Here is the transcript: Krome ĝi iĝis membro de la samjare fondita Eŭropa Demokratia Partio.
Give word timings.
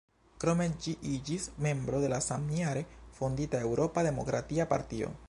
Krome 0.43 0.65
ĝi 0.85 0.93
iĝis 1.09 1.43
membro 1.65 2.01
de 2.05 2.09
la 2.15 2.21
samjare 2.29 2.85
fondita 3.19 3.63
Eŭropa 3.69 4.09
Demokratia 4.09 4.71
Partio. 4.77 5.17